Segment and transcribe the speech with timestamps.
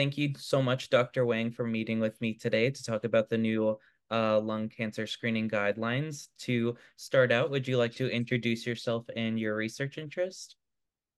[0.00, 1.26] Thank you so much, Dr.
[1.26, 3.78] Whang, for meeting with me today to talk about the new
[4.10, 6.28] uh, lung cancer screening guidelines.
[6.38, 10.56] To start out, would you like to introduce yourself and your research interest?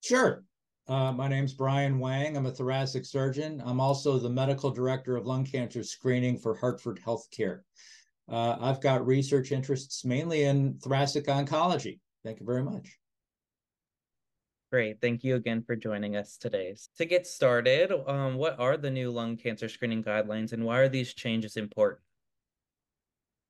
[0.00, 0.42] Sure.
[0.88, 2.36] Uh, my name's Brian Whang.
[2.36, 3.62] I'm a thoracic surgeon.
[3.64, 7.60] I'm also the medical director of lung cancer screening for Hartford Healthcare.
[8.28, 12.00] Uh, I've got research interests mainly in thoracic oncology.
[12.24, 12.98] Thank you very much.
[14.72, 15.02] Great.
[15.02, 16.74] Thank you again for joining us today.
[16.96, 20.88] To get started, um, what are the new lung cancer screening guidelines and why are
[20.88, 22.00] these changes important?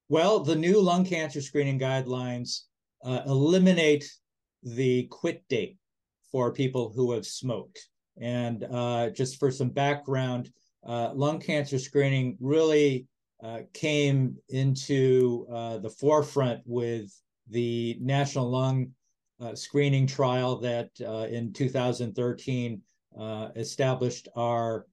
[0.09, 2.63] Well, the new lung cancer screening guidelines
[3.05, 4.13] uh, eliminate
[4.65, 5.79] the quit date
[6.33, 7.79] for people who have smoked.
[8.21, 10.51] And uh, just for some background,
[10.85, 13.07] uh, lung cancer screening really
[13.41, 17.17] uh, came into uh, the forefront with
[17.49, 18.91] the National Lung
[19.55, 20.91] Screening Trial that
[21.31, 22.81] in 2013
[23.57, 24.87] established our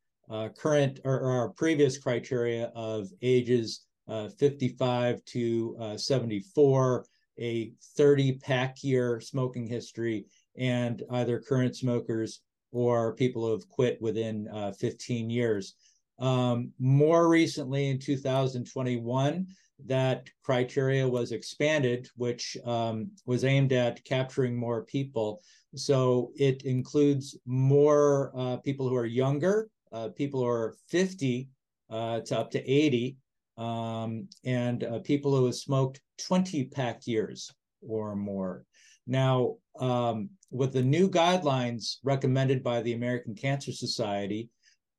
[0.57, 7.05] current or, or, our previous criteria of ages uh, 55 to uh, 74,
[7.37, 10.25] a 30 pack year smoking history,
[10.57, 12.41] and either current smokers
[12.71, 15.75] or people who have quit within uh, 15 years.
[16.17, 19.47] Um, more recently, in 2021,
[19.85, 25.41] that criteria was expanded, which um, was aimed at capturing more people.
[25.75, 31.49] So it includes more uh, people who are younger, uh, people who are 50
[31.89, 33.17] uh, to up to 80,
[33.57, 38.65] um, and uh, people who have smoked 20 pack years or more.
[39.07, 44.49] Now, um, with the new guidelines recommended by the American Cancer Society,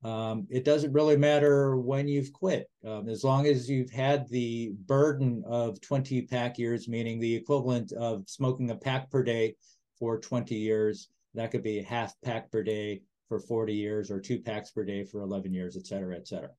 [0.03, 4.73] um, it doesn't really matter when you've quit, um, as long as you've had the
[4.85, 9.55] burden of 20 pack years, meaning the equivalent of smoking a pack per day
[9.99, 11.09] for 20 years.
[11.35, 15.03] That could be half pack per day for 40 years or two packs per day
[15.03, 16.51] for 11 years, et cetera, et cetera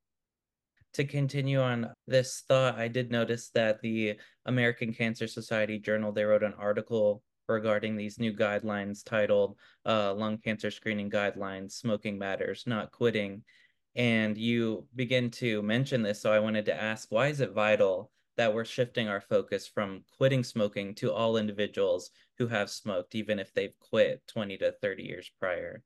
[0.95, 6.25] to continue on this thought, I did notice that the American Cancer Society Journal, they
[6.25, 12.65] wrote an article regarding these new guidelines titled uh, Lung Cancer Screening Guidelines Smoking Matters,
[12.67, 13.43] Not Quitting.
[13.95, 16.21] And you begin to mention this.
[16.21, 20.05] So I wanted to ask why is it vital that we're shifting our focus from
[20.17, 25.03] quitting smoking to all individuals who have smoked, even if they've quit 20 to 30
[25.03, 25.83] years prior?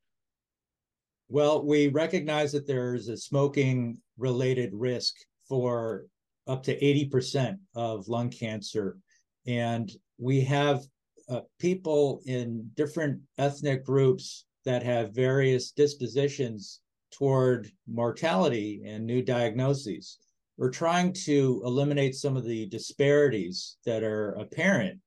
[1.28, 5.16] Well, we recognize that there's a smoking related risk
[5.48, 6.06] for
[6.46, 8.98] up to 80% of lung cancer.
[9.46, 10.84] And we have
[11.28, 16.80] uh, people in different ethnic groups that have various dispositions
[17.12, 20.18] toward mortality and new diagnoses.
[20.56, 25.00] We're trying to eliminate some of the disparities that are apparent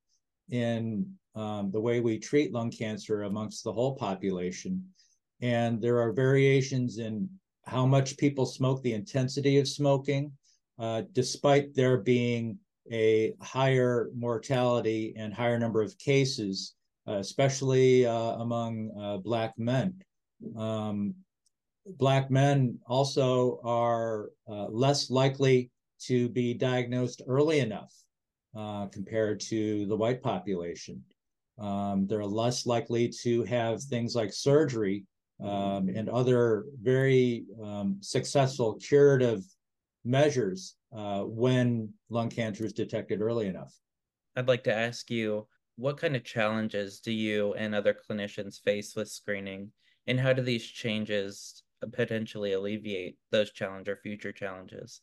[0.49, 4.83] in um, the way we treat lung cancer amongst the whole population.
[5.41, 7.29] And there are variations in
[7.65, 10.31] how much people smoke, the intensity of smoking,
[10.79, 12.57] uh, despite there being
[12.91, 16.73] a higher mortality and higher number of cases,
[17.07, 19.93] uh, especially uh, among uh, Black men.
[20.57, 21.15] Um,
[21.97, 27.93] black men also are uh, less likely to be diagnosed early enough
[28.55, 31.03] uh, compared to the white population.
[31.57, 35.05] Um, they're less likely to have things like surgery
[35.41, 39.43] um, and other very um, successful curative
[40.05, 43.73] measures uh, when lung cancer is detected early enough.
[44.35, 48.95] I'd like to ask you what kind of challenges do you and other clinicians face
[48.95, 49.71] with screening,
[50.07, 51.63] and how do these changes
[51.93, 55.01] potentially alleviate those challenges or future challenges?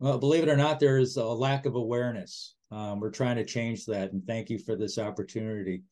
[0.00, 2.54] Well, believe it or not, there is a lack of awareness.
[2.70, 5.82] Um, we're trying to change that, and thank you for this opportunity.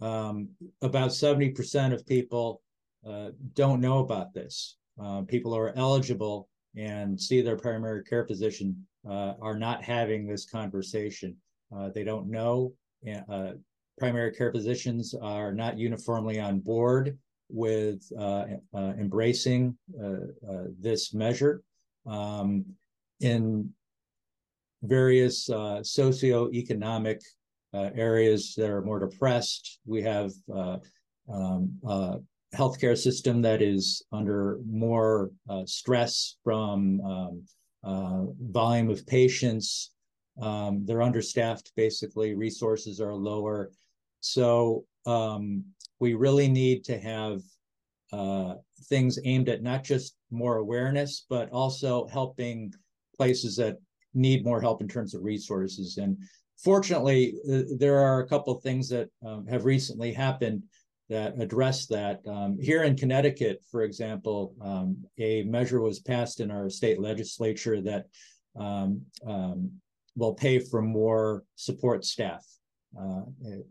[0.00, 0.48] Um,
[0.80, 2.62] about 70% of people
[3.06, 4.76] uh, don't know about this.
[5.02, 10.44] Uh, people are eligible and see their primary care physician uh, are not having this
[10.46, 11.36] conversation.
[11.74, 12.72] Uh, they don't know.
[13.28, 13.52] Uh,
[13.98, 18.00] primary care physicians are not uniformly on board with
[18.74, 19.76] embracing
[20.78, 21.62] this measure.
[22.06, 22.64] Um,
[23.20, 23.70] in
[24.82, 27.20] various socioeconomic
[27.74, 30.32] areas that are more depressed, we have
[31.28, 32.22] um,
[32.54, 37.42] healthcare system that is under more uh, stress from um,
[37.82, 39.92] uh, volume of patients.
[40.40, 43.70] Um, they're understaffed, basically, resources are lower.
[44.20, 45.64] So um,
[45.98, 47.40] we really need to have
[48.12, 52.72] uh, things aimed at not just more awareness, but also helping
[53.16, 53.78] places that
[54.14, 55.96] need more help in terms of resources.
[55.96, 56.18] And
[56.62, 60.62] fortunately, uh, there are a couple of things that um, have recently happened
[61.08, 62.20] that address that.
[62.26, 67.80] Um, here in Connecticut, for example, um, a measure was passed in our state legislature
[67.82, 68.06] that
[68.58, 69.70] um, um
[70.14, 72.44] will pay for more support staff
[73.00, 73.22] uh,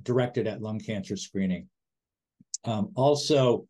[0.01, 1.67] directed at lung cancer screening.
[2.65, 3.67] Um, also,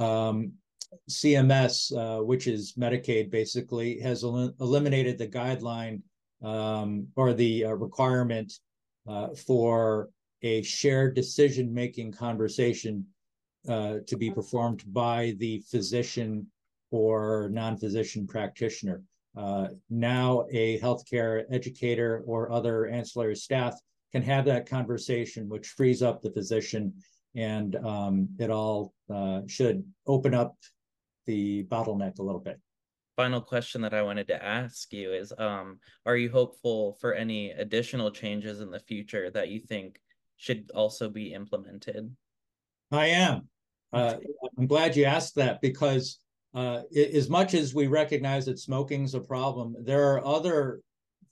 [0.00, 6.02] CMS, uh, which is Medicaid, basically has el eliminated the guideline
[6.42, 8.52] or the uh, requirement
[9.08, 10.10] uh, for
[10.42, 13.06] a shared decision making conversation
[13.68, 16.46] uh, to be performed by the physician
[16.90, 19.02] or non physician practitioner.
[19.36, 23.78] Uh, now, a healthcare educator or other ancillary staff
[24.12, 26.92] can have that conversation, which frees up the physician,
[27.34, 30.54] and um, it all uh, should open up
[31.26, 32.60] the bottleneck a little bit.
[33.16, 37.50] Final question that I wanted to ask you is um, Are you hopeful for any
[37.52, 40.00] additional changes in the future that you think
[40.42, 42.14] should also be implemented?
[42.90, 43.48] I am.
[43.92, 44.16] Uh,
[44.58, 46.18] I'm glad you asked that because
[46.52, 50.80] uh, as much as we recognize that smoking is a problem, there are other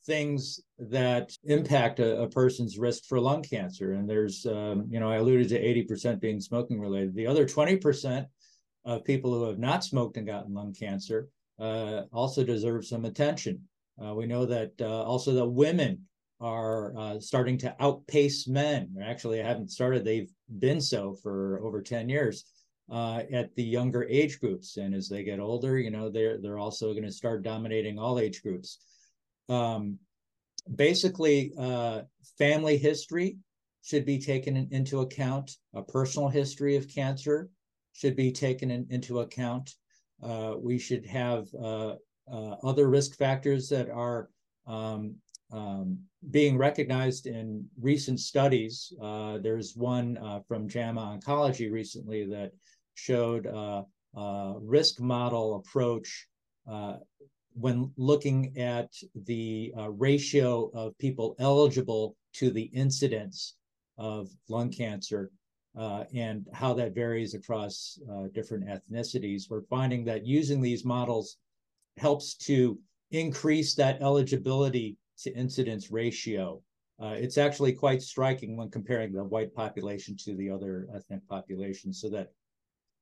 [0.06, 3.92] things that impact a, a, person's risk for lung cancer.
[3.94, 7.14] And there's, um, you know, I alluded to 80% being smoking related.
[7.14, 8.26] The other 20%
[8.84, 11.28] of people who have not smoked and gotten lung cancer
[11.58, 13.60] uh, also deserve some attention.
[14.02, 16.06] Uh, we know that uh, also that women
[16.40, 18.96] are uh, starting to outpace men.
[19.02, 22.44] Actually, I haven't started, they've been so for over 10 years.
[22.90, 26.58] Uh, at the younger age groups, and as they get older, you know they're they're
[26.58, 28.78] also going to start dominating all age groups
[29.50, 29.98] um,
[30.76, 32.02] basically uh,
[32.38, 33.36] family history
[33.82, 35.56] should be taken into account.
[35.74, 37.50] A personal history of cancer
[37.92, 39.74] should be taken in, into account.
[40.22, 41.94] Uh, we should have uh,
[42.30, 44.28] uh other risk factors that are
[44.66, 45.16] um,
[45.52, 45.98] um,
[46.30, 48.92] being recognized in recent studies.
[49.02, 52.52] Uh, there's one uh, from JAMA Oncology recently that
[52.94, 53.84] showed a
[54.60, 56.26] risk model approach
[57.54, 63.56] when looking at the uh, ratio of people eligible to the incidence
[63.98, 65.30] of lung cancer
[65.76, 71.36] uh, and how that varies across uh, different ethnicities, we're finding that using these models
[71.96, 72.78] helps to
[73.10, 76.62] increase that eligibility to incidence ratio.
[77.02, 82.00] Uh, it's actually quite striking when comparing the white population to the other ethnic populations,
[82.00, 82.28] so that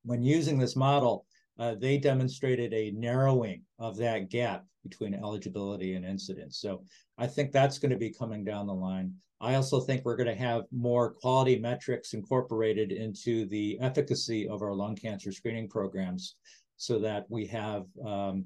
[0.05, 1.27] when using this model,
[1.59, 6.61] uh, they demonstrated a narrowing of that gap between eligibility and incidence.
[6.61, 6.85] So
[7.19, 9.13] I think that's going to be coming down the line.
[9.41, 14.63] I also think we're going to have more quality metrics incorporated into the efficacy of
[14.63, 16.37] our lung cancer screening programs
[16.77, 18.45] so that we have um,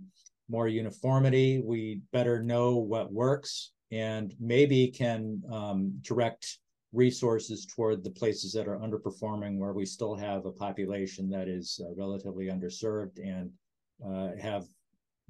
[0.52, 6.58] more uniformity, we better know what works, and maybe can um, direct
[6.92, 11.80] resources toward the places that are underperforming where we still have a population that is
[11.82, 13.50] uh, relatively underserved and
[14.06, 14.66] uh, have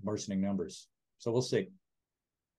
[0.02, 0.88] worsening numbers.
[1.18, 1.68] So we'll see.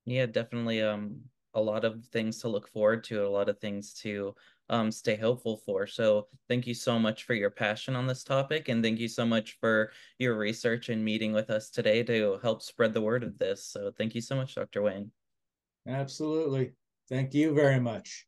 [0.05, 1.19] Yeah, definitely um
[1.55, 4.33] a lot of things to look forward to, a lot of things to
[4.69, 5.87] um stay hopeful for.
[5.87, 9.25] So thank you so much for your passion on this topic and thank you so
[9.25, 13.37] much for your research and meeting with us today to help spread the word of
[13.37, 13.65] this.
[13.65, 14.81] So thank you so much, Dr.
[14.81, 15.11] Whang.
[15.87, 16.71] Absolutely.
[17.09, 18.25] Thank you very much.